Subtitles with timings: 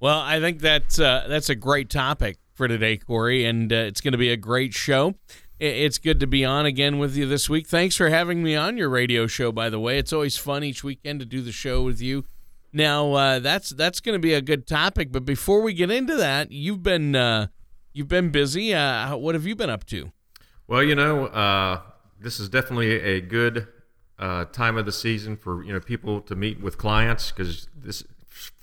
[0.00, 4.00] Well, I think that's uh, that's a great topic for today, Corey, and uh, it's
[4.00, 5.14] going to be a great show.
[5.58, 7.66] It's good to be on again with you this week.
[7.66, 9.52] Thanks for having me on your radio show.
[9.52, 12.24] By the way, it's always fun each weekend to do the show with you.
[12.72, 15.12] Now, uh, that's that's going to be a good topic.
[15.12, 17.48] But before we get into that, you've been uh,
[17.92, 18.72] you've been busy.
[18.72, 20.12] Uh, what have you been up to?
[20.66, 21.82] Well, you know, uh,
[22.18, 23.68] this is definitely a good
[24.18, 28.02] uh, time of the season for you know people to meet with clients because this,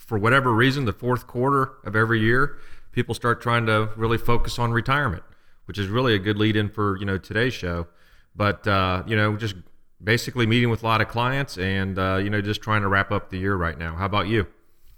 [0.08, 2.58] for whatever reason, the fourth quarter of every year,
[2.92, 5.24] people start trying to really focus on retirement
[5.68, 7.88] which is really a good lead in for you know today's show.
[8.36, 9.56] But uh, you know, just
[10.04, 13.12] basically meeting with a lot of clients and uh, you know just trying to wrap
[13.12, 13.96] up the year right now.
[13.96, 14.48] How about you?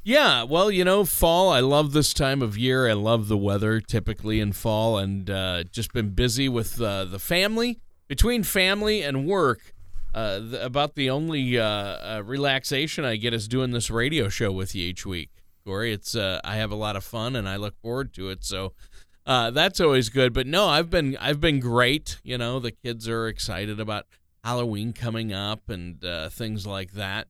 [0.01, 1.49] Yeah, well, you know, fall.
[1.49, 2.87] I love this time of year.
[2.87, 7.19] I love the weather typically in fall, and uh, just been busy with uh, the
[7.19, 7.79] family.
[8.07, 9.73] Between family and work,
[10.13, 14.51] uh, th- about the only uh, uh, relaxation I get is doing this radio show
[14.51, 15.29] with you each week,
[15.65, 15.93] Corey.
[15.93, 18.43] It's uh, I have a lot of fun, and I look forward to it.
[18.43, 18.73] So
[19.25, 20.33] uh, that's always good.
[20.33, 22.19] But no, I've been I've been great.
[22.23, 24.05] You know, the kids are excited about
[24.43, 27.27] Halloween coming up and uh, things like that.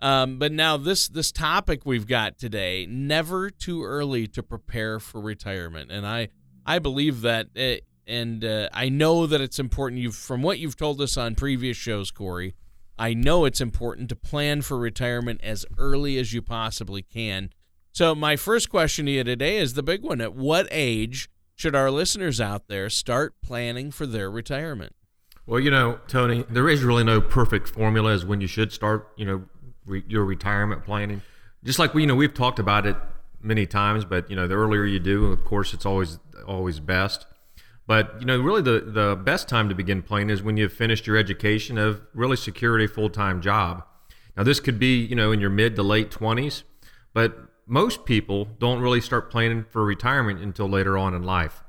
[0.00, 5.20] Um, but now this this topic we've got today, never too early to prepare for
[5.20, 6.28] retirement, and I
[6.68, 10.00] I believe that, it, and uh, I know that it's important.
[10.00, 12.54] You from what you've told us on previous shows, Corey.
[12.98, 17.50] I know it's important to plan for retirement as early as you possibly can.
[17.92, 21.74] So my first question to you today is the big one: At what age should
[21.74, 24.94] our listeners out there start planning for their retirement?
[25.46, 29.08] Well, you know, Tony, there is really no perfect formula as when you should start,
[29.16, 29.44] you know,
[29.86, 31.22] re- your retirement planning.
[31.64, 32.96] Just like we, you know, we've talked about it
[33.42, 37.26] many times, but you know, the earlier you do, of course, it's always always best.
[37.88, 41.06] But you know, really, the the best time to begin planning is when you've finished
[41.06, 43.82] your education of really secured a full time job.
[44.36, 46.64] Now, this could be you know in your mid to late twenties,
[47.14, 51.62] but most people don't really start planning for retirement until later on in life.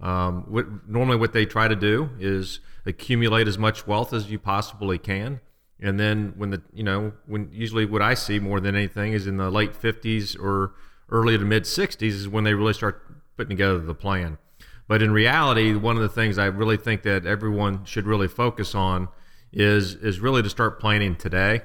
[0.00, 4.38] Um, what, normally, what they try to do is accumulate as much wealth as you
[4.38, 5.40] possibly can,
[5.78, 9.26] and then when the you know when usually what I see more than anything is
[9.26, 10.72] in the late 50s or
[11.10, 13.04] early to mid 60s is when they really start
[13.36, 14.38] putting together the plan.
[14.88, 18.74] But in reality, one of the things I really think that everyone should really focus
[18.74, 19.08] on
[19.52, 21.62] is is really to start planning today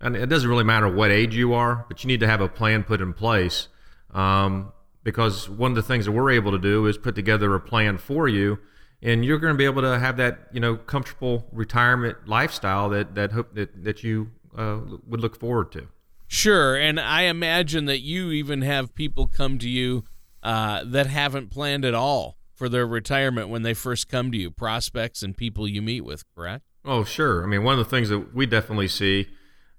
[0.00, 2.48] and it doesn't really matter what age you are, but you need to have a
[2.48, 3.68] plan put in place.
[4.12, 4.72] Um,
[5.02, 7.96] because one of the things that we're able to do is put together a plan
[7.96, 8.58] for you,
[9.02, 13.14] and you're going to be able to have that you know comfortable retirement lifestyle that
[13.14, 15.88] that hope that that you uh, would look forward to.
[16.26, 20.04] Sure, and I imagine that you even have people come to you
[20.42, 24.50] uh, that haven't planned at all for their retirement when they first come to you,
[24.50, 26.64] prospects and people you meet with, correct?
[26.84, 27.44] Oh, sure.
[27.44, 29.28] I mean, one of the things that we definitely see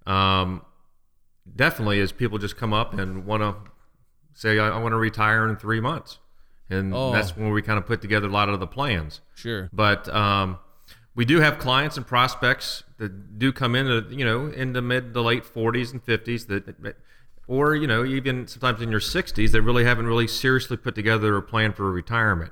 [0.05, 0.61] um,
[1.55, 3.71] definitely is people just come up and want to
[4.33, 6.19] say, I, I want to retire in three months.
[6.69, 7.11] And oh.
[7.11, 9.21] that's when we kind of put together a lot of the plans.
[9.35, 9.69] Sure.
[9.73, 10.59] But um,
[11.15, 15.13] we do have clients and prospects that do come in, you know, in the mid
[15.13, 16.97] to late 40s and 50s that,
[17.47, 21.35] or, you know, even sometimes in your 60s that really haven't really seriously put together
[21.37, 22.51] a plan for retirement.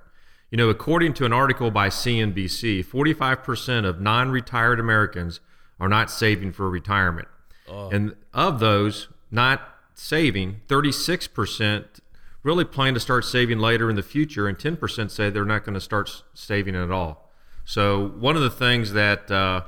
[0.56, 5.42] You know, according to an article by CNBC, 45% of non retired Americans
[5.82, 7.28] are not saving for retirement.
[7.68, 7.90] Oh.
[7.90, 12.00] And of those not saving, 36%
[12.42, 15.74] really plan to start saving later in the future, and 10% say they're not going
[15.74, 17.34] to start saving at all.
[17.66, 19.64] So one of the things that uh,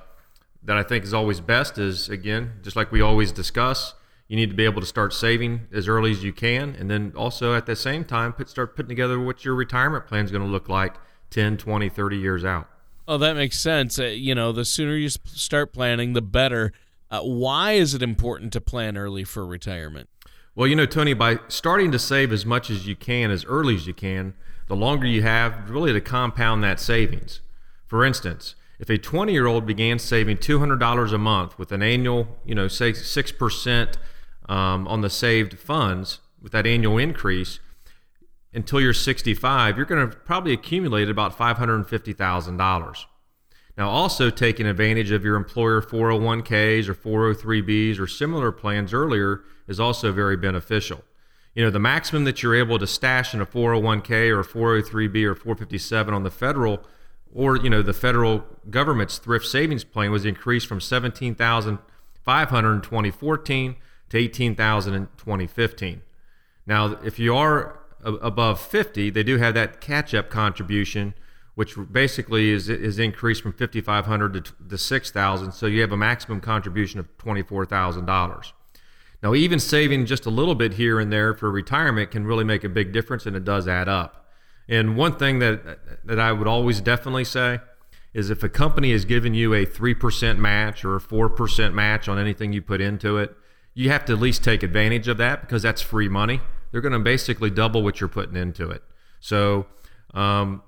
[0.64, 3.94] that I think is always best is again, just like we always discuss,
[4.28, 7.14] you need to be able to start saving as early as you can and then
[7.16, 10.44] also at the same time put, start putting together what your retirement plan is going
[10.44, 10.96] to look like
[11.30, 12.70] 10 20 30 years out.
[13.08, 14.00] Oh that makes sense.
[14.00, 16.74] Uh, you know the sooner you start planning the better.
[17.10, 20.10] Uh, why is it important to plan early for retirement?
[20.56, 23.76] Well you know tony by starting to save as much as you can as early
[23.76, 24.34] as you can
[24.68, 27.42] the longer you have really to compound that savings.
[27.86, 32.38] For instance if a 20 year old began saving $200 a month with an annual
[32.46, 33.96] you know say 6%
[34.48, 37.60] um, on the saved funds with that annual increase
[38.54, 43.06] until you're 65, you're going to probably accumulate about $550,000.
[43.78, 49.80] Now, also taking advantage of your employer 401ks or 403bs or similar plans earlier is
[49.80, 51.04] also very beneficial.
[51.54, 55.36] You know, the maximum that you're able to stash in a 401k or 403b or
[55.36, 56.84] 457 on the federal
[57.34, 63.76] or, you know, the federal government's thrift savings plan was increased from 17,500 in 2014
[64.10, 66.02] to 18,000 in 2015.
[66.66, 71.14] Now, if you are above 50, they do have that catch-up contribution,
[71.56, 75.52] which basically is is increased from 5,500 to, to 6,000.
[75.52, 78.52] So you have a maximum contribution of $24,000.
[79.24, 82.64] Now, even saving just a little bit here and there for retirement can really make
[82.64, 84.28] a big difference, and it does add up.
[84.70, 87.60] And one thing that that I would always definitely say
[88.14, 91.74] is if a company is giving you a three percent match or a four percent
[91.74, 93.36] match on anything you put into it,
[93.78, 96.42] you have to at least take advantage of that because that's free money.
[96.72, 98.82] They're going to basically double what you're putting into it.
[99.20, 99.68] So,
[100.16, 100.64] um,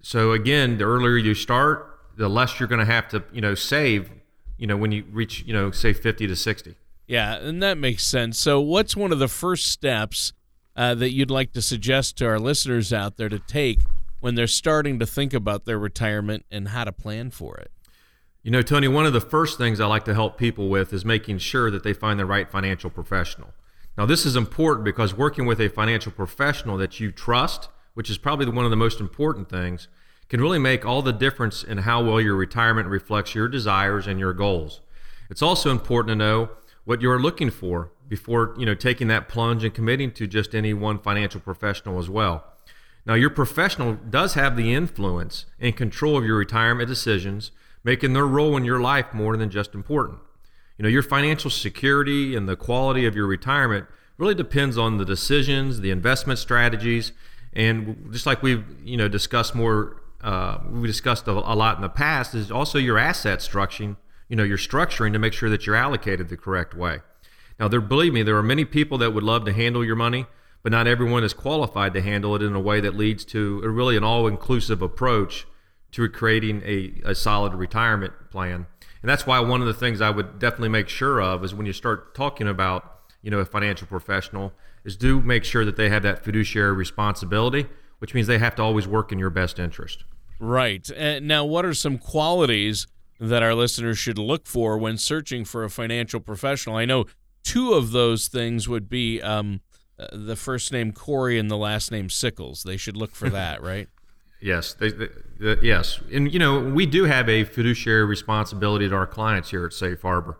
[0.00, 3.56] so again, the earlier you start, the less you're going to have to, you know,
[3.56, 4.08] save,
[4.56, 6.76] you know, when you reach, you know, say 50 to 60.
[7.08, 8.38] Yeah, and that makes sense.
[8.38, 10.32] So, what's one of the first steps
[10.76, 13.80] uh, that you'd like to suggest to our listeners out there to take
[14.20, 17.72] when they're starting to think about their retirement and how to plan for it?
[18.44, 21.02] You know, Tony, one of the first things I like to help people with is
[21.02, 23.54] making sure that they find the right financial professional.
[23.96, 28.18] Now, this is important because working with a financial professional that you trust, which is
[28.18, 29.88] probably one of the most important things,
[30.28, 34.20] can really make all the difference in how well your retirement reflects your desires and
[34.20, 34.82] your goals.
[35.30, 36.50] It's also important to know
[36.84, 40.74] what you're looking for before, you know, taking that plunge and committing to just any
[40.74, 42.44] one financial professional as well.
[43.06, 47.50] Now, your professional does have the influence and control of your retirement decisions
[47.84, 50.18] making their role in your life more than just important.
[50.78, 53.86] You know, your financial security and the quality of your retirement
[54.16, 57.12] really depends on the decisions, the investment strategies,
[57.52, 61.82] and just like we've you know discussed more, uh, we discussed a, a lot in
[61.82, 63.96] the past, is also your asset structuring.
[64.28, 67.00] You know, your structuring to make sure that you're allocated the correct way.
[67.60, 70.26] Now, there, believe me, there are many people that would love to handle your money,
[70.62, 73.68] but not everyone is qualified to handle it in a way that leads to a
[73.68, 75.46] really an all-inclusive approach
[75.94, 78.66] to creating a, a solid retirement plan.
[79.00, 81.66] And that's why one of the things I would definitely make sure of is when
[81.66, 84.52] you start talking about, you know, a financial professional,
[84.84, 87.66] is do make sure that they have that fiduciary responsibility,
[88.00, 90.02] which means they have to always work in your best interest.
[90.40, 90.90] Right.
[90.96, 92.88] And now, what are some qualities
[93.20, 96.74] that our listeners should look for when searching for a financial professional?
[96.74, 97.04] I know
[97.44, 99.60] two of those things would be um,
[99.96, 102.64] uh, the first name Corey and the last name Sickles.
[102.64, 103.88] They should look for that, right?
[104.44, 105.08] Yes, they, they,
[105.62, 109.72] yes, and you know we do have a fiduciary responsibility to our clients here at
[109.72, 110.38] Safe Harbor,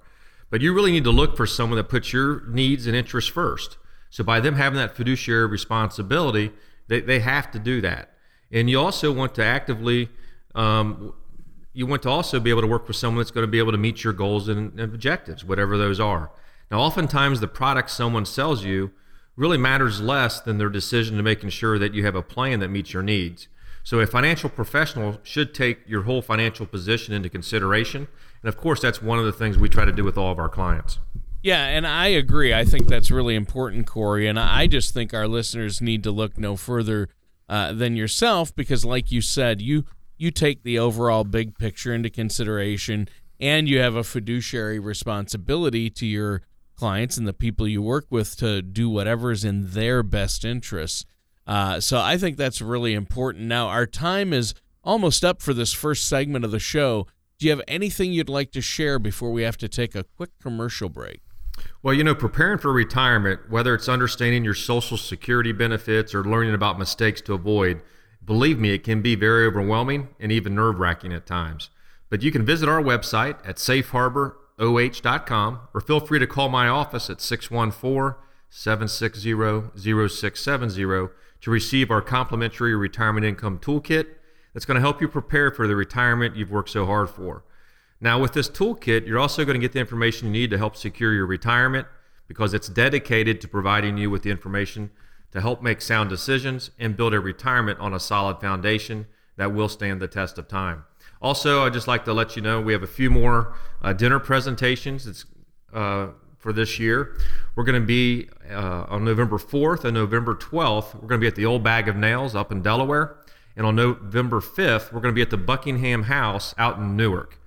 [0.51, 3.79] but you really need to look for someone that puts your needs and interests first.
[4.11, 6.53] So by them having that fiduciary responsibility,
[6.87, 8.11] they, they have to do that,
[8.53, 10.11] and you also want to actively,
[10.55, 11.15] um,
[11.73, 13.73] you want to also be able to work with someone that's going to be able
[13.73, 16.31] to meet your goals and objectives, whatever those are.
[16.71, 18.91] Now, oftentimes the product someone sells you
[19.35, 22.69] really matters less than their decision to making sure that you have a plan that
[22.69, 23.49] meets your needs.
[23.85, 28.09] So a financial professional should take your whole financial position into consideration.
[28.43, 30.39] And of course, that's one of the things we try to do with all of
[30.39, 30.99] our clients.
[31.43, 32.55] Yeah, and I agree.
[32.55, 34.27] I think that's really important, Corey.
[34.27, 37.11] And I just think our listeners need to look no further
[37.51, 39.85] uh, than yourself because, like you said, you
[40.17, 46.07] you take the overall big picture into consideration, and you have a fiduciary responsibility to
[46.07, 46.41] your
[46.75, 51.05] clients and the people you work with to do whatever is in their best interests.
[51.47, 53.45] Uh, so I think that's really important.
[53.45, 57.07] Now, our time is almost up for this first segment of the show.
[57.39, 60.31] Do you have anything you'd like to share before we have to take a quick
[60.41, 61.21] commercial break?
[61.83, 66.55] Well, you know, preparing for retirement, whether it's understanding your Social Security benefits or learning
[66.55, 67.83] about mistakes to avoid,
[68.25, 71.71] believe me, it can be very overwhelming and even nerve wracking at times.
[72.11, 77.11] But you can visit our website at safeharboroh.com or feel free to call my office
[77.11, 79.33] at 614 760
[79.77, 81.09] 0670
[81.45, 84.07] to receive our complimentary retirement income toolkit
[84.55, 87.45] that's going to help you prepare for the retirement you've worked so hard for.
[88.01, 90.75] Now, with this toolkit, you're also going to get the information you need to help
[90.75, 91.87] secure your retirement
[92.29, 94.91] because it's dedicated to providing you with the information
[95.33, 99.69] to help make sound decisions and build a retirement on a solid foundation that will
[99.69, 100.85] stand the test of time.
[101.21, 104.19] Also, I'd just like to let you know we have a few more uh, dinner
[104.19, 105.07] presentations.
[105.07, 105.27] It's
[105.75, 106.07] uh,
[106.45, 107.17] for this year.
[107.57, 110.95] We're going to be uh, on November 4th and November 12th.
[110.95, 113.17] We're going to be at the Old Bag of Nails up in Delaware.
[113.57, 117.41] And on November 5th, we're going to be at the Buckingham House out in Newark.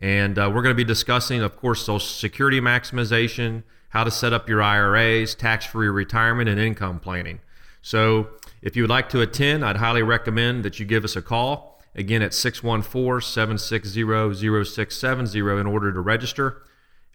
[0.00, 4.32] And uh, we're going to be discussing, of course, Social Security maximization, how to set
[4.32, 7.38] up your IRAs, tax free retirement, and income planning.
[7.82, 8.30] So
[8.62, 11.80] if you would like to attend, I'd highly recommend that you give us a call.
[11.94, 16.62] Again, at 614 760 0670 in order to register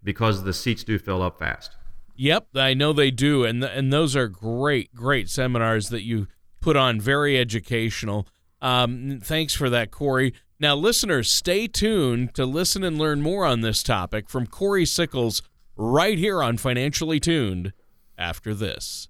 [0.06, 1.76] because the seats do fill up fast.
[2.16, 3.44] Yep, I know they do.
[3.44, 6.28] And, and those are great, great seminars that you
[6.62, 8.28] put on, very educational.
[8.62, 10.34] Um, thanks for that, Corey.
[10.60, 15.42] Now, listeners, stay tuned to listen and learn more on this topic from Corey Sickles
[15.76, 17.74] right here on Financially Tuned
[18.18, 19.10] after this.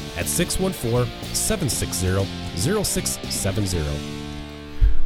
[0.17, 2.25] at 614 760
[2.57, 4.21] 0670.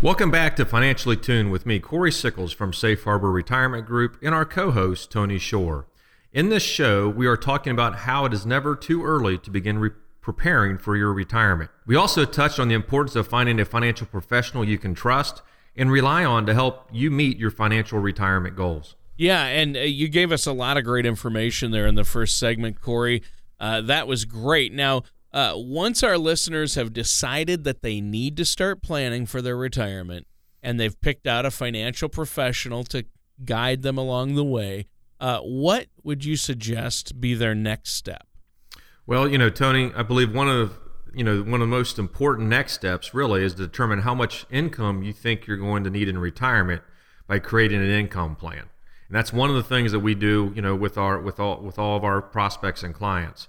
[0.02, 4.36] Welcome back to Financially Tuned with me, Corey Sickles from Safe Harbor Retirement Group, and
[4.36, 5.88] our co host, Tony Shore.
[6.34, 9.80] In this show, we are talking about how it is never too early to begin
[9.80, 11.72] re- preparing for your retirement.
[11.86, 15.42] We also touched on the importance of finding a financial professional you can trust
[15.78, 18.96] and rely on to help you meet your financial retirement goals.
[19.18, 22.38] Yeah, and uh, you gave us a lot of great information there in the first
[22.38, 23.24] segment, Corey.
[23.60, 24.74] Uh, that was great.
[24.74, 29.58] Now, uh, once our listeners have decided that they need to start planning for their
[29.58, 30.28] retirement
[30.64, 33.06] and they've picked out a financial professional to
[33.44, 34.88] guide them along the way,
[35.20, 38.26] uh, what would you suggest be their next step?
[39.06, 40.80] Well, you know, Tony, I believe one of
[41.14, 44.46] you know one of the most important next steps really is to determine how much
[44.50, 46.82] income you think you're going to need in retirement
[47.28, 48.70] by creating an income plan.
[49.08, 51.62] And that's one of the things that we do, you know, with our with all
[51.62, 53.48] with all of our prospects and clients.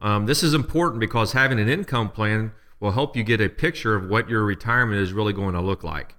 [0.00, 3.94] Um, this is important because having an income plan will help you get a picture
[3.94, 6.14] of what your retirement is really going to look like.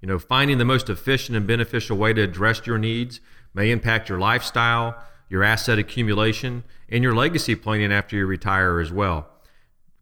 [0.00, 3.20] You know, finding the most efficient and beneficial way to address your needs
[3.54, 4.96] may impact your lifestyle,
[5.30, 9.28] your asset accumulation, and your legacy planning after you retire as well.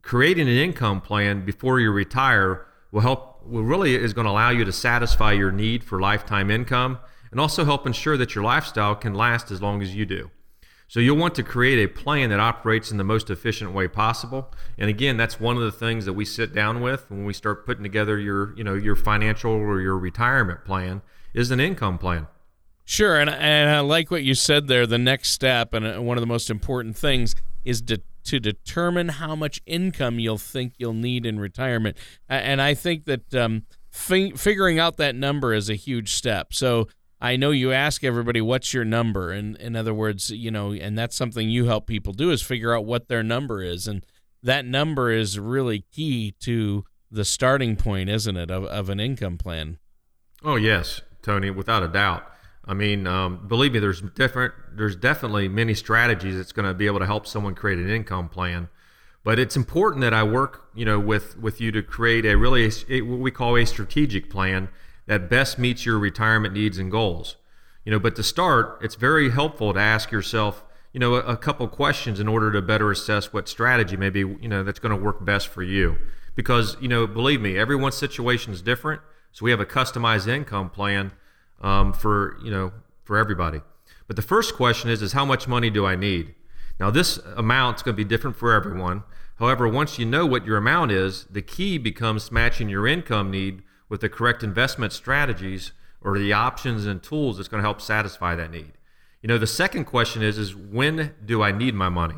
[0.03, 4.51] Creating an income plan before you retire will help will really is going to allow
[4.51, 6.99] you to satisfy your need for lifetime income
[7.33, 10.31] and also help ensure that your lifestyle can last as long as you do.
[10.87, 14.53] So you'll want to create a plan that operates in the most efficient way possible.
[14.77, 17.65] And again, that's one of the things that we sit down with when we start
[17.65, 21.01] putting together your, you know, your financial or your retirement plan
[21.33, 22.27] is an income plan.
[22.85, 24.87] Sure, and and I like what you said there.
[24.87, 27.35] The next step and uh, one of the most important things
[27.65, 31.97] is to to determine how much income you'll think you'll need in retirement.
[32.29, 36.53] And I think that um, fi- figuring out that number is a huge step.
[36.53, 36.89] So
[37.23, 40.99] I know you ask everybody what's your number, and in other words, you know, and
[40.99, 44.05] that's something you help people do is figure out what their number is, and
[44.43, 49.39] that number is really key to the starting point, isn't it, of, of an income
[49.39, 49.79] plan?
[50.43, 52.25] Oh yes, Tony, without a doubt.
[52.65, 56.87] I mean, um, believe me, there's different, there's definitely many strategies that's going to be
[56.87, 58.69] able to help someone create an income plan.
[59.23, 62.69] But it's important that I work, you know, with with you to create a really
[62.91, 64.69] a, what we call a strategic plan
[65.07, 67.37] that best meets your retirement needs and goals.
[67.85, 71.37] You know, but to start, it's very helpful to ask yourself, you know, a, a
[71.37, 75.03] couple questions in order to better assess what strategy maybe, you know, that's going to
[75.03, 75.99] work best for you.
[76.35, 79.03] Because, you know, believe me, everyone's situation is different.
[79.33, 81.13] So we have a customized income plan
[81.61, 83.61] um, for, you know, for everybody.
[84.07, 86.35] But the first question is, is how much money do I need?
[86.79, 89.03] Now, this amount is going to be different for everyone.
[89.37, 93.63] However, once you know what your amount is, the key becomes matching your income need
[93.93, 98.35] with the correct investment strategies or the options and tools that's going to help satisfy
[98.35, 98.73] that need.
[99.21, 102.15] You know, the second question is is when do I need my money?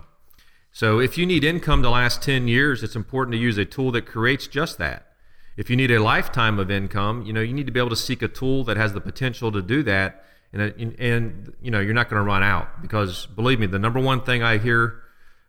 [0.71, 3.91] So if you need income to last 10 years, it's important to use a tool
[3.91, 5.09] that creates just that.
[5.57, 7.97] If you need a lifetime of income, you know, you need to be able to
[7.97, 11.93] seek a tool that has the potential to do that and and you know, you're
[11.93, 15.03] not going to run out because believe me, the number one thing I hear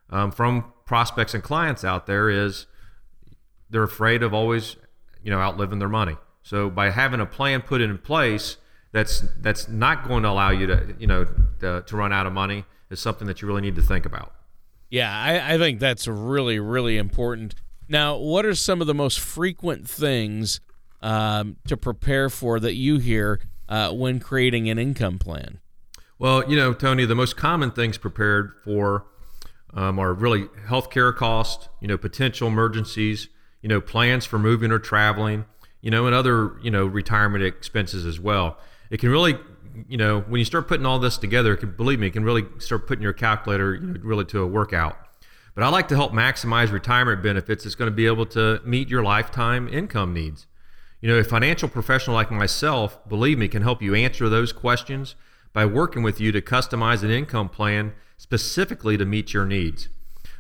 [0.10, 2.66] um, from prospects and clients out there is
[3.70, 4.78] they're afraid of always
[5.26, 6.16] you know outliving their money.
[6.44, 8.58] So by having a plan put in place,
[8.94, 11.26] that's that's not going to allow you to you know
[11.60, 14.34] to, to run out of money is something that you really need to think about.
[14.90, 17.56] Yeah, I, I think that's really really important.
[17.90, 20.62] Now, what are some of the most frequent things
[21.02, 25.60] um, to prepare for that you hear uh, when creating an income plan?
[26.18, 29.06] Well, you know, Tony, the most common things prepared for
[29.74, 33.28] um, are really healthcare costs, you know, potential emergencies,
[33.66, 35.44] you know, plans for moving or traveling,
[35.82, 38.60] you know, and other, you know, retirement expenses as well.
[38.92, 39.40] It can really,
[39.90, 42.46] you know, when you start putting all this together, can, believe me, it can really
[42.60, 45.00] start putting your calculator, you know, really to a workout.
[45.56, 47.66] But I like to help maximize retirement benefits.
[47.66, 50.46] It's going to be able to meet your lifetime income needs.
[51.02, 55.16] You know, a financial professional like myself, believe me, can help you answer those questions
[55.54, 59.90] by working with you to customize an income plan specifically to meet your needs.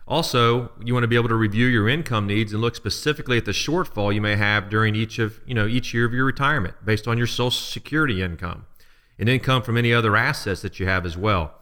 [0.07, 3.45] Also, you want to be able to review your income needs and look specifically at
[3.45, 6.75] the shortfall you may have during each of, you know, each year of your retirement
[6.85, 8.67] based on your social security income
[9.17, 11.55] and income from any other assets that you have as well.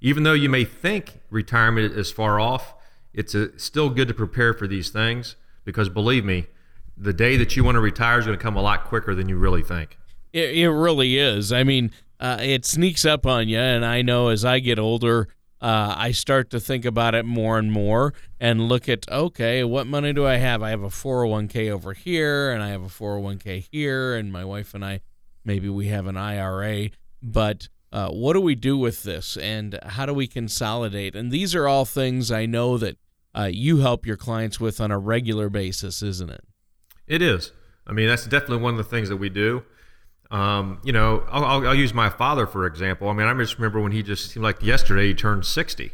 [0.00, 2.74] Even though you may think retirement is far off,
[3.12, 6.46] it's a, still good to prepare for these things because believe me,
[6.96, 9.28] the day that you want to retire is going to come a lot quicker than
[9.28, 9.98] you really think.
[10.32, 11.52] It, it really is.
[11.52, 15.28] I mean, uh, it sneaks up on you, and I know as I get older,
[15.62, 19.86] uh, I start to think about it more and more and look at okay, what
[19.86, 20.60] money do I have?
[20.60, 24.74] I have a 401k over here, and I have a 401k here, and my wife
[24.74, 25.00] and I
[25.44, 26.90] maybe we have an IRA,
[27.22, 31.14] but uh, what do we do with this, and how do we consolidate?
[31.14, 32.96] And these are all things I know that
[33.36, 36.44] uh, you help your clients with on a regular basis, isn't it?
[37.06, 37.52] It is.
[37.86, 39.62] I mean, that's definitely one of the things that we do.
[40.32, 43.10] Um, you know, I'll, I'll, I'll, use my father for example.
[43.10, 45.92] I mean, I just remember when he just seemed like yesterday he turned 60,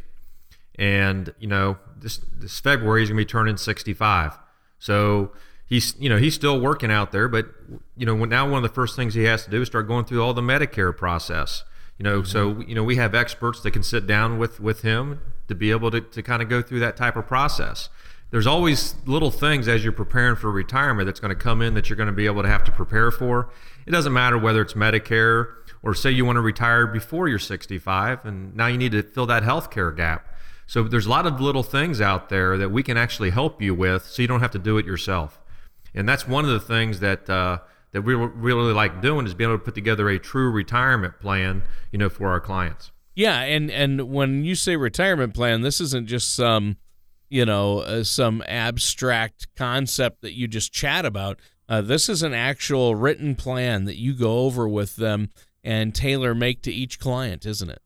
[0.75, 4.39] and you know, this this February he's gonna be turning 65.
[4.79, 5.31] So
[5.65, 7.47] he's you know he's still working out there, but
[7.97, 10.05] you know now one of the first things he has to do is start going
[10.05, 11.65] through all the Medicare process.
[11.97, 12.31] You know, mm-hmm.
[12.31, 15.69] so you know we have experts that can sit down with with him to be
[15.69, 17.89] able to, to kind of go through that type of process
[18.31, 21.89] there's always little things as you're preparing for retirement that's going to come in that
[21.89, 23.51] you're going to be able to have to prepare for.
[23.85, 25.47] It doesn't matter whether it's Medicare
[25.81, 29.25] or say you want to retire before you're 65 and now you need to fill
[29.27, 30.27] that health care gap.
[30.67, 33.73] So there's a lot of little things out there that we can actually help you
[33.73, 35.39] with so you don't have to do it yourself.
[35.95, 37.59] And that's one of the things that uh,
[37.91, 41.63] that we really like doing is being able to put together a true retirement plan,
[41.91, 42.91] you know, for our clients.
[43.15, 46.77] Yeah, and and when you say retirement plan, this isn't just some
[47.29, 51.39] you know, uh, some abstract concept that you just chat about.
[51.67, 55.29] Uh, this is an actual written plan that you go over with them
[55.63, 57.81] and tailor make to each client, isn't it?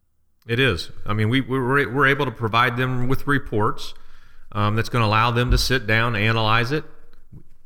[0.48, 0.92] It is.
[1.06, 3.94] I mean, we, we're, we're able to provide them with reports
[4.52, 6.86] um, that's going to allow them to sit down, analyze it.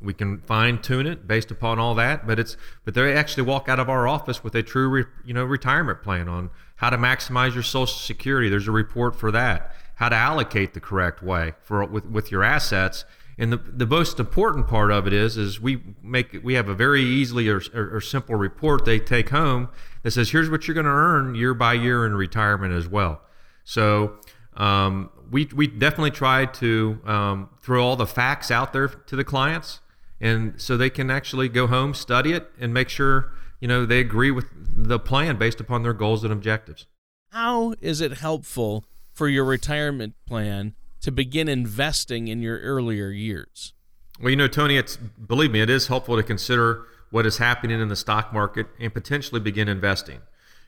[0.00, 3.68] We can fine tune it based upon all that, but it's but they actually walk
[3.68, 6.96] out of our office with a true re, you know retirement plan on how to
[6.96, 8.48] maximize your Social Security.
[8.48, 12.44] There's a report for that how to allocate the correct way for with, with your
[12.44, 13.04] assets.
[13.36, 16.74] And the, the most important part of it is is we make we have a
[16.74, 19.68] very easily or, or, or simple report they take home
[20.02, 23.22] that says here's what you're going to earn year by year in retirement as well.
[23.64, 24.18] So
[24.56, 29.24] um, we we definitely try to um, throw all the facts out there to the
[29.24, 29.80] clients,
[30.20, 33.98] and so they can actually go home, study it, and make sure you know they
[33.98, 36.86] agree with the plan based upon their goals and objectives.
[37.30, 38.84] How is it helpful
[39.18, 43.74] for your retirement plan to begin investing in your earlier years?
[44.20, 47.80] Well, you know, Tony, it's believe me, it is helpful to consider what is happening
[47.80, 50.20] in the stock market and potentially begin investing.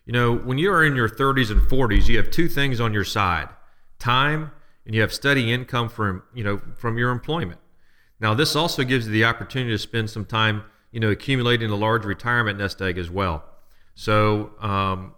[0.04, 2.92] You know, when you are in your 30s and 40s, you have two things on
[2.92, 3.48] your side:
[4.00, 4.50] time
[4.84, 7.60] and you have steady income from, you know, from your employment.
[8.18, 11.76] Now, this also gives you the opportunity to spend some time, you know, accumulating a
[11.76, 13.44] large retirement nest egg as well.
[13.94, 15.14] So, um,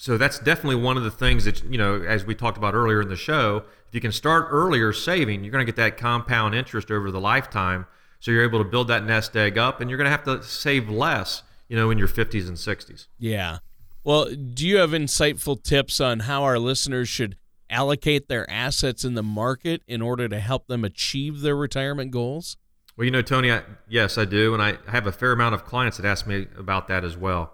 [0.00, 3.02] so that's definitely one of the things that you know as we talked about earlier
[3.02, 6.54] in the show if you can start earlier saving you're going to get that compound
[6.54, 7.86] interest over the lifetime.
[8.18, 10.42] So you're able to build that nest egg up and you're going to have to
[10.42, 13.58] save less you know in your 50s and 60s yeah.
[14.02, 17.36] Well do you have insightful tips on how our listeners should
[17.68, 22.56] allocate their assets in the market in order to help them achieve their retirement goals?
[22.96, 25.66] Well you know tony I, yes i do and i have a fair amount of
[25.66, 27.52] clients that ask me about that as well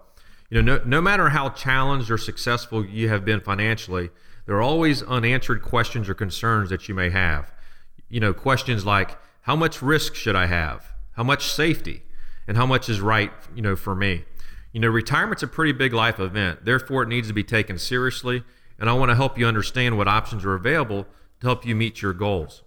[0.49, 4.09] you know, no, no matter how challenged or successful you have been financially,
[4.45, 7.53] there are always unanswered questions or concerns that you may have.
[8.09, 10.93] You know, questions like how much risk should I have?
[11.13, 12.03] How much safety?
[12.47, 14.23] And how much is right, you know, for me?
[14.71, 16.63] You know, retirement's a pretty big life event.
[16.63, 18.43] Therefore, it needs to be taken seriously.
[18.79, 21.03] And I want to help you understand what options are available
[21.41, 22.63] to help you meet your goals.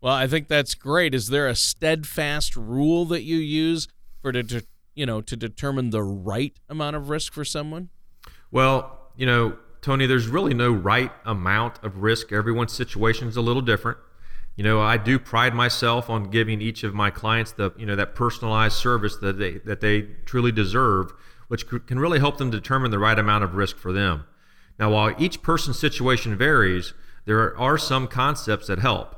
[0.00, 1.14] Well, I think that's great.
[1.14, 3.88] Is there a steadfast rule that you use
[4.20, 4.62] for to
[4.98, 7.88] you know, to determine the right amount of risk for someone?
[8.50, 12.32] Well, you know, Tony, there's really no right amount of risk.
[12.32, 13.98] Everyone's situation is a little different.
[14.56, 17.94] You know, I do pride myself on giving each of my clients the, you know,
[17.94, 21.12] that personalized service that they that they truly deserve,
[21.46, 24.24] which can really help them determine the right amount of risk for them.
[24.80, 26.92] Now, while each person's situation varies,
[27.24, 29.14] there are some concepts that help.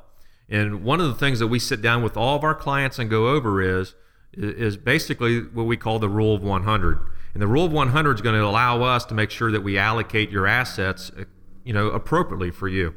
[0.46, 3.08] And one of the things that we sit down with all of our clients and
[3.08, 3.94] go over is
[4.32, 6.98] is basically what we call the rule of 100.
[7.32, 9.78] And the rule of 100 is going to allow us to make sure that we
[9.78, 11.24] allocate your assets, uh,
[11.64, 12.94] you know, appropriately for you.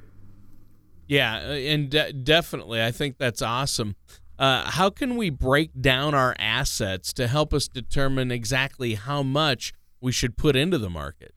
[1.08, 3.96] Yeah, uh, and de- definitely, I think that's awesome.
[4.40, 9.74] Uh, how can we break down our assets to help us determine exactly how much
[10.02, 11.36] we should put into the market?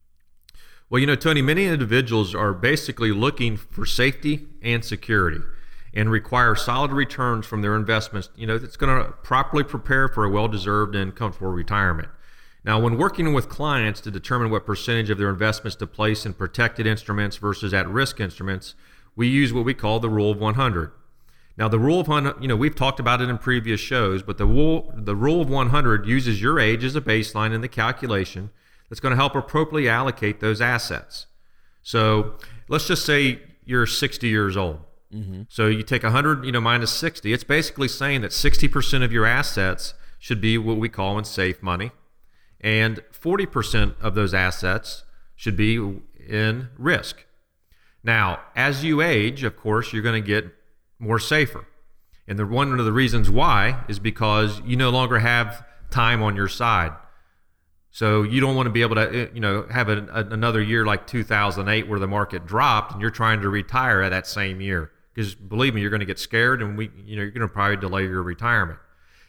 [0.89, 5.41] Well, you know, Tony, many individuals are basically looking for safety and security
[5.97, 10.23] and require solid returns from their investments, you know, it's going to properly prepare for
[10.23, 12.07] a well deserved and comfortable retirement.
[12.63, 16.33] Now, when working with clients to determine what percentage of their investments to place in
[16.33, 18.75] protected instruments versus at risk instruments,
[19.15, 20.91] we use what we call the rule of 100.
[21.57, 24.37] Now, the rule of 100, you know, we've talked about it in previous shows, but
[24.37, 28.51] the rule, the rule of 100 uses your age as a baseline in the calculation
[28.87, 31.25] that's going to help appropriately allocate those assets.
[31.81, 32.35] So
[32.67, 34.81] let's just say you're 60 years old.
[35.13, 35.43] Mm-hmm.
[35.49, 37.31] So you take 100, you know, minus 60.
[37.31, 41.61] It's basically saying that 60% of your assets should be what we call in safe
[41.61, 41.91] money,
[42.59, 45.03] and 40% of those assets
[45.35, 45.75] should be
[46.27, 47.25] in risk.
[48.03, 50.45] Now, as you age, of course, you're going to get
[50.99, 51.67] more safer.
[52.27, 56.35] And the one of the reasons why is because you no longer have time on
[56.35, 56.91] your side.
[57.91, 60.61] So you don't want to be able to, eh, you know, have a, a, another
[60.61, 64.59] year like 2008 where the market dropped and you're trying to retire at that same
[64.59, 67.41] year because believe me, you're going to get scared, and we, you know, you're going
[67.41, 68.77] to probably delay your retirement.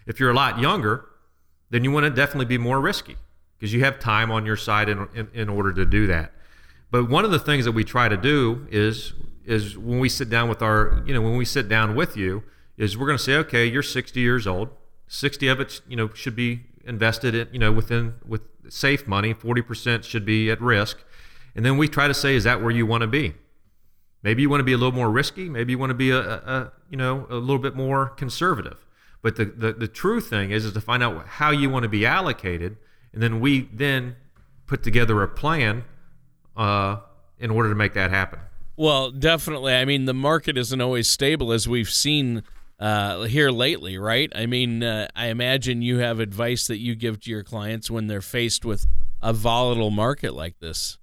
[0.07, 1.07] If you're a lot younger,
[1.71, 3.17] then you want to definitely be more risky
[3.57, 6.33] because you have time on your side in, in, in order to do that.
[6.91, 9.15] But one of the things that we try to do is
[9.47, 12.43] is when we sit down with our, you know, when we sit down with you,
[12.77, 14.69] is we're going to say, okay, you're 60 years old.
[15.07, 19.33] 60 of it, you know, should be invested in, you know, within with safe money.
[19.33, 20.99] 40% should be at risk.
[21.57, 23.33] And then we try to say, is that where you want to be?
[24.29, 25.49] Maybe you want to be a little more risky.
[25.49, 28.85] Maybe you want to be a, a you know a little bit more conservative.
[29.23, 31.89] But the, the, the true thing is is to find out how you want to
[31.89, 32.77] be allocated,
[33.15, 34.17] and then we then
[34.67, 35.87] put together a plan
[36.59, 36.97] uh,
[37.39, 38.41] in order to make that happen.
[38.77, 39.73] Well, definitely.
[39.73, 42.43] I mean, the market isn't always stable as we've seen
[42.79, 44.31] uh, here lately, right?
[44.35, 48.09] I mean, uh, I imagine you have advice that you give to your clients when
[48.09, 48.85] they're faced with
[49.23, 50.99] a volatile market like this.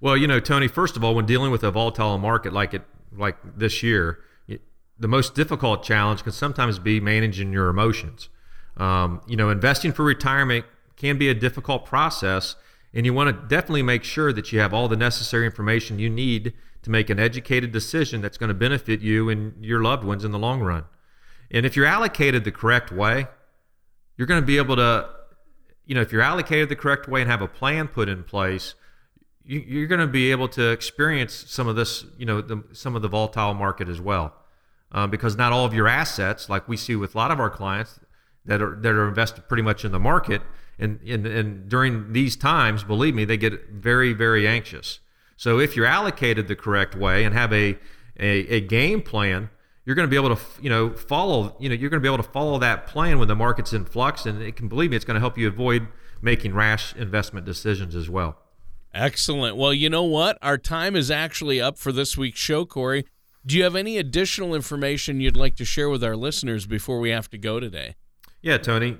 [0.00, 2.82] Well, you know, Tony, first of all, when dealing with a volatile market like it
[3.16, 4.20] like this year,
[4.98, 8.28] the most difficult challenge can sometimes be managing your emotions.
[8.76, 10.64] Um, you know, investing for retirement
[10.96, 12.56] can be a difficult process,
[12.92, 16.10] and you want to definitely make sure that you have all the necessary information you
[16.10, 16.52] need
[16.82, 20.32] to make an educated decision that's going to benefit you and your loved ones in
[20.32, 20.84] the long run.
[21.50, 23.26] And if you're allocated the correct way,
[24.16, 25.08] you're going to be able to,
[25.86, 28.74] you know, if you're allocated the correct way and have a plan put in place,
[29.46, 32.96] you, are going to be able to experience some of this, you know, the, some
[32.96, 34.34] of the volatile market as well,
[34.92, 37.50] uh, because not all of your assets, like we see with a lot of our
[37.50, 38.00] clients
[38.46, 40.42] that are that are invested pretty much in the market,
[40.78, 45.00] and and, and during these times, believe me, they get very very anxious.
[45.36, 47.78] So if you're allocated the correct way and have a
[48.18, 49.50] a, a game plan,
[49.84, 52.12] you're going to be able to you know follow you know you're going to be
[52.12, 54.96] able to follow that plan when the market's in flux, and it can believe me,
[54.96, 55.88] it's going to help you avoid
[56.22, 58.38] making rash investment decisions as well.
[58.94, 59.56] Excellent.
[59.56, 60.38] Well, you know what?
[60.40, 63.04] Our time is actually up for this week's show, Corey.
[63.44, 67.10] Do you have any additional information you'd like to share with our listeners before we
[67.10, 67.96] have to go today?
[68.40, 68.96] Yeah, Tony.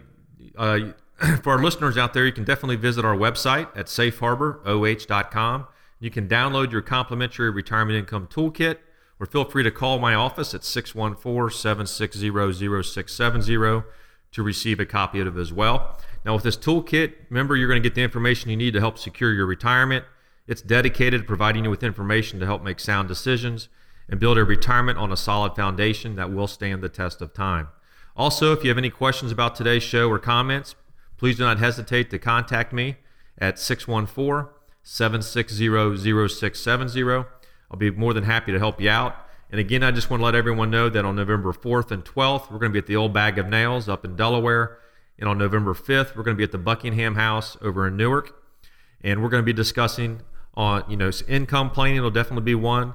[0.57, 0.92] Uh,
[1.42, 5.66] for our listeners out there, you can definitely visit our website at safeharboroh.com.
[6.00, 8.78] You can download your complimentary retirement income toolkit,
[9.20, 13.85] or feel free to call my office at 614 760 0670
[14.33, 15.96] to receive a copy of it as well.
[16.24, 18.98] Now, with this toolkit, remember you're going to get the information you need to help
[18.98, 20.04] secure your retirement.
[20.46, 23.68] It's dedicated to providing you with information to help make sound decisions
[24.08, 27.68] and build a retirement on a solid foundation that will stand the test of time.
[28.16, 30.74] Also, if you have any questions about today's show or comments,
[31.16, 32.96] please do not hesitate to contact me
[33.38, 37.24] at 614 760 0670.
[37.70, 39.16] I'll be more than happy to help you out.
[39.50, 42.50] And again, I just want to let everyone know that on November 4th and 12th,
[42.50, 44.78] we're going to be at the Old Bag of Nails up in Delaware.
[45.18, 48.35] And on November 5th, we're going to be at the Buckingham House over in Newark.
[49.00, 50.22] And we're going to be discussing
[50.55, 52.94] on, you know, income planning It'll definitely be one,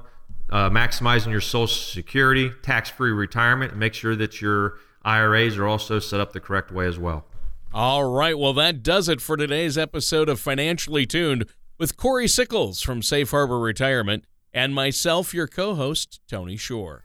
[0.50, 5.66] uh, maximizing your Social Security, tax free retirement, and make sure that your IRAs are
[5.66, 7.24] also set up the correct way as well.
[7.72, 11.46] All right, well, that does it for today's episode of Financially Tuned
[11.78, 17.04] with Corey Sickles from Safe Harbor Retirement and myself, your co host, Tony Shore.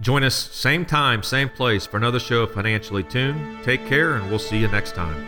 [0.00, 3.64] Join us same time, same place for another show of Financially Tuned.
[3.64, 5.26] Take care, and we'll see you next time.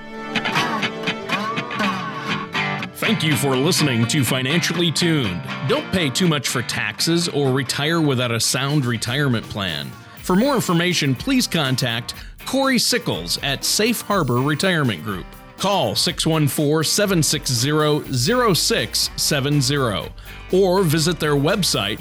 [2.95, 5.43] Thank you for listening to Financially Tuned.
[5.67, 9.91] Don't pay too much for taxes or retire without a sound retirement plan.
[10.23, 12.15] For more information, please contact
[12.47, 15.27] Corey Sickles at Safe Harbor Retirement Group.
[15.59, 20.13] Call 614 760 0670
[20.53, 22.01] or visit their website